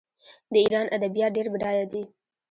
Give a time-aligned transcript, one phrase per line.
[0.51, 2.03] د ایران ادبیات ډیر بډایه دي.